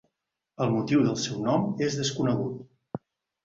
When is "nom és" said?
1.49-2.01